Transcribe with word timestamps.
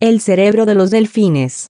El 0.00 0.20
cerebro 0.20 0.64
de 0.64 0.76
los 0.76 0.92
delfines. 0.92 1.66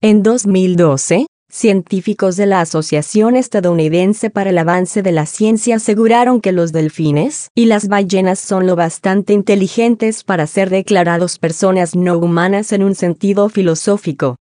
En 0.00 0.22
2012, 0.22 1.26
científicos 1.52 2.38
de 2.38 2.46
la 2.46 2.62
Asociación 2.62 3.36
Estadounidense 3.36 4.30
para 4.30 4.48
el 4.48 4.56
Avance 4.56 5.02
de 5.02 5.12
la 5.12 5.26
Ciencia 5.26 5.76
aseguraron 5.76 6.40
que 6.40 6.52
los 6.52 6.72
delfines 6.72 7.48
y 7.54 7.66
las 7.66 7.88
ballenas 7.88 8.38
son 8.38 8.66
lo 8.66 8.76
bastante 8.76 9.34
inteligentes 9.34 10.24
para 10.24 10.46
ser 10.46 10.70
declarados 10.70 11.38
personas 11.38 11.94
no 11.94 12.16
humanas 12.16 12.72
en 12.72 12.82
un 12.82 12.94
sentido 12.94 13.50
filosófico. 13.50 14.36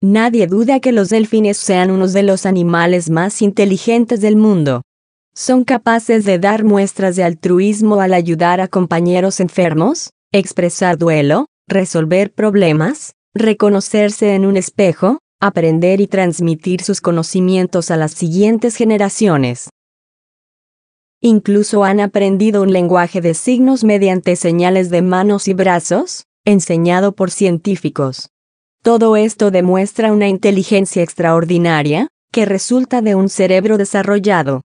Nadie 0.00 0.46
duda 0.46 0.78
que 0.78 0.92
los 0.92 1.08
delfines 1.08 1.56
sean 1.56 1.90
unos 1.90 2.12
de 2.12 2.22
los 2.22 2.46
animales 2.46 3.10
más 3.10 3.42
inteligentes 3.42 4.20
del 4.20 4.36
mundo. 4.36 4.82
Son 5.34 5.64
capaces 5.64 6.24
de 6.24 6.38
dar 6.38 6.62
muestras 6.62 7.16
de 7.16 7.24
altruismo 7.24 8.00
al 8.00 8.14
ayudar 8.14 8.60
a 8.60 8.68
compañeros 8.68 9.40
enfermos, 9.40 10.10
expresar 10.34 10.98
duelo, 10.98 11.46
resolver 11.68 12.32
problemas, 12.34 13.12
reconocerse 13.34 14.34
en 14.34 14.46
un 14.46 14.56
espejo, 14.56 15.20
aprender 15.40 16.00
y 16.00 16.08
transmitir 16.08 16.82
sus 16.82 17.00
conocimientos 17.00 17.92
a 17.92 17.96
las 17.96 18.12
siguientes 18.12 18.74
generaciones. 18.74 19.70
Incluso 21.20 21.84
han 21.84 22.00
aprendido 22.00 22.62
un 22.62 22.72
lenguaje 22.72 23.20
de 23.20 23.34
signos 23.34 23.84
mediante 23.84 24.34
señales 24.34 24.90
de 24.90 25.02
manos 25.02 25.46
y 25.46 25.54
brazos, 25.54 26.24
enseñado 26.44 27.12
por 27.12 27.30
científicos. 27.30 28.30
Todo 28.82 29.16
esto 29.16 29.52
demuestra 29.52 30.12
una 30.12 30.26
inteligencia 30.26 31.04
extraordinaria, 31.04 32.08
que 32.32 32.44
resulta 32.44 33.02
de 33.02 33.14
un 33.14 33.28
cerebro 33.28 33.78
desarrollado. 33.78 34.62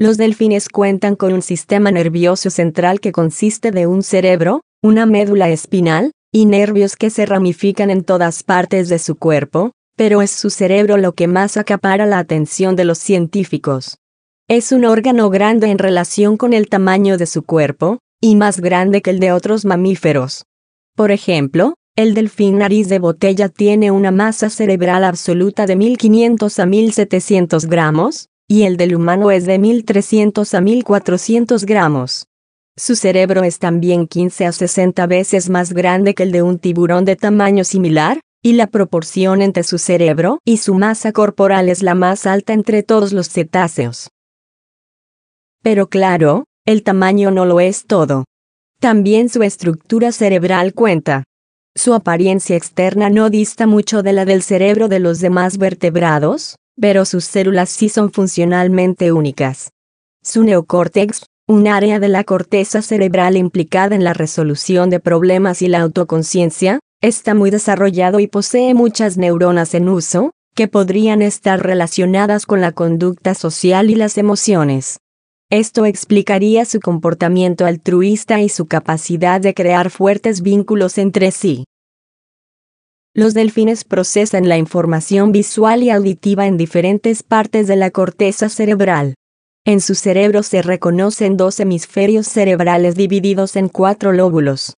Los 0.00 0.16
delfines 0.16 0.70
cuentan 0.70 1.14
con 1.14 1.34
un 1.34 1.42
sistema 1.42 1.90
nervioso 1.90 2.48
central 2.48 3.00
que 3.00 3.12
consiste 3.12 3.70
de 3.70 3.86
un 3.86 4.02
cerebro, 4.02 4.62
una 4.82 5.04
médula 5.04 5.50
espinal, 5.50 6.12
y 6.32 6.46
nervios 6.46 6.96
que 6.96 7.10
se 7.10 7.26
ramifican 7.26 7.90
en 7.90 8.02
todas 8.02 8.42
partes 8.42 8.88
de 8.88 8.98
su 8.98 9.16
cuerpo, 9.16 9.72
pero 9.98 10.22
es 10.22 10.30
su 10.30 10.48
cerebro 10.48 10.96
lo 10.96 11.12
que 11.12 11.26
más 11.28 11.58
acapara 11.58 12.06
la 12.06 12.18
atención 12.18 12.76
de 12.76 12.86
los 12.86 12.96
científicos. 12.96 13.98
Es 14.48 14.72
un 14.72 14.86
órgano 14.86 15.28
grande 15.28 15.70
en 15.70 15.76
relación 15.76 16.38
con 16.38 16.54
el 16.54 16.70
tamaño 16.70 17.18
de 17.18 17.26
su 17.26 17.42
cuerpo, 17.42 17.98
y 18.22 18.36
más 18.36 18.58
grande 18.62 19.02
que 19.02 19.10
el 19.10 19.20
de 19.20 19.32
otros 19.32 19.66
mamíferos. 19.66 20.46
Por 20.96 21.10
ejemplo, 21.10 21.74
el 21.94 22.14
delfín 22.14 22.56
nariz 22.56 22.88
de 22.88 23.00
botella 23.00 23.50
tiene 23.50 23.90
una 23.90 24.12
masa 24.12 24.48
cerebral 24.48 25.04
absoluta 25.04 25.66
de 25.66 25.76
1500 25.76 26.58
a 26.58 26.64
1700 26.64 27.66
gramos, 27.66 28.29
y 28.50 28.64
el 28.64 28.76
del 28.76 28.96
humano 28.96 29.30
es 29.30 29.46
de 29.46 29.60
1300 29.60 30.54
a 30.54 30.60
1400 30.60 31.64
gramos. 31.64 32.26
Su 32.76 32.96
cerebro 32.96 33.44
es 33.44 33.60
también 33.60 34.08
15 34.08 34.44
a 34.46 34.50
60 34.50 35.06
veces 35.06 35.48
más 35.48 35.72
grande 35.72 36.16
que 36.16 36.24
el 36.24 36.32
de 36.32 36.42
un 36.42 36.58
tiburón 36.58 37.04
de 37.04 37.14
tamaño 37.14 37.62
similar, 37.62 38.18
y 38.42 38.54
la 38.54 38.66
proporción 38.66 39.40
entre 39.40 39.62
su 39.62 39.78
cerebro 39.78 40.40
y 40.44 40.56
su 40.56 40.74
masa 40.74 41.12
corporal 41.12 41.68
es 41.68 41.84
la 41.84 41.94
más 41.94 42.26
alta 42.26 42.52
entre 42.52 42.82
todos 42.82 43.12
los 43.12 43.28
cetáceos. 43.28 44.08
Pero 45.62 45.88
claro, 45.88 46.42
el 46.66 46.82
tamaño 46.82 47.30
no 47.30 47.44
lo 47.44 47.60
es 47.60 47.86
todo. 47.86 48.24
También 48.80 49.28
su 49.28 49.44
estructura 49.44 50.10
cerebral 50.10 50.74
cuenta. 50.74 51.22
Su 51.76 51.94
apariencia 51.94 52.56
externa 52.56 53.10
no 53.10 53.30
dista 53.30 53.68
mucho 53.68 54.02
de 54.02 54.12
la 54.12 54.24
del 54.24 54.42
cerebro 54.42 54.88
de 54.88 54.98
los 54.98 55.20
demás 55.20 55.56
vertebrados, 55.56 56.56
pero 56.80 57.04
sus 57.04 57.24
células 57.24 57.68
sí 57.70 57.88
son 57.88 58.10
funcionalmente 58.10 59.12
únicas. 59.12 59.72
Su 60.22 60.44
neocórtex, 60.44 61.26
un 61.46 61.68
área 61.68 61.98
de 61.98 62.08
la 62.08 62.24
corteza 62.24 62.82
cerebral 62.82 63.36
implicada 63.36 63.94
en 63.94 64.04
la 64.04 64.14
resolución 64.14 64.88
de 64.90 65.00
problemas 65.00 65.62
y 65.62 65.68
la 65.68 65.80
autoconciencia, 65.80 66.80
está 67.00 67.34
muy 67.34 67.50
desarrollado 67.50 68.20
y 68.20 68.26
posee 68.26 68.74
muchas 68.74 69.16
neuronas 69.16 69.74
en 69.74 69.88
uso, 69.88 70.32
que 70.54 70.68
podrían 70.68 71.22
estar 71.22 71.62
relacionadas 71.62 72.46
con 72.46 72.60
la 72.60 72.72
conducta 72.72 73.34
social 73.34 73.90
y 73.90 73.94
las 73.94 74.18
emociones. 74.18 74.98
Esto 75.50 75.86
explicaría 75.86 76.64
su 76.64 76.80
comportamiento 76.80 77.66
altruista 77.66 78.40
y 78.40 78.48
su 78.48 78.66
capacidad 78.66 79.40
de 79.40 79.54
crear 79.54 79.90
fuertes 79.90 80.42
vínculos 80.42 80.98
entre 80.98 81.32
sí. 81.32 81.64
Los 83.12 83.34
delfines 83.34 83.82
procesan 83.82 84.48
la 84.48 84.56
información 84.56 85.32
visual 85.32 85.82
y 85.82 85.90
auditiva 85.90 86.46
en 86.46 86.56
diferentes 86.56 87.24
partes 87.24 87.66
de 87.66 87.74
la 87.74 87.90
corteza 87.90 88.48
cerebral. 88.48 89.14
En 89.64 89.80
su 89.80 89.96
cerebro 89.96 90.44
se 90.44 90.62
reconocen 90.62 91.36
dos 91.36 91.58
hemisferios 91.58 92.28
cerebrales 92.28 92.94
divididos 92.94 93.56
en 93.56 93.68
cuatro 93.68 94.12
lóbulos. 94.12 94.74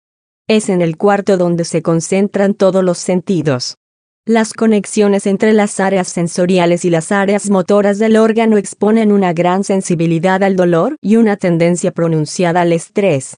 Es 0.48 0.70
en 0.70 0.81
el 0.81 0.97
cuarto 0.97 1.37
donde 1.37 1.66
se 1.66 1.82
concentran 1.82 2.54
todos 2.54 2.82
los 2.82 2.97
sentidos. 2.97 3.76
Las 4.25 4.54
conexiones 4.54 5.26
entre 5.26 5.53
las 5.53 5.78
áreas 5.78 6.09
sensoriales 6.09 6.87
y 6.87 6.91
las 6.91 7.12
áreas 7.12 7.50
motoras 7.50 7.99
del 7.99 8.16
órgano 8.16 8.56
exponen 8.56 9.12
una 9.12 9.34
gran 9.34 9.62
sensibilidad 9.62 10.43
al 10.43 10.56
dolor 10.56 10.97
y 11.03 11.16
una 11.16 11.37
tendencia 11.37 11.93
pronunciada 11.93 12.62
al 12.62 12.72
estrés. 12.72 13.37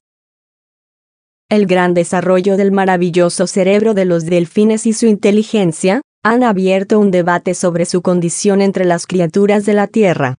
El 1.47 1.67
gran 1.67 1.93
desarrollo 1.93 2.57
del 2.57 2.71
maravilloso 2.71 3.45
cerebro 3.45 3.93
de 3.93 4.05
los 4.05 4.25
delfines 4.25 4.87
y 4.87 4.93
su 4.93 5.05
inteligencia, 5.05 6.01
han 6.23 6.43
abierto 6.43 6.99
un 6.99 7.11
debate 7.11 7.53
sobre 7.53 7.85
su 7.85 8.01
condición 8.01 8.63
entre 8.63 8.83
las 8.83 9.05
criaturas 9.05 9.63
de 9.63 9.75
la 9.75 9.85
Tierra. 9.85 10.37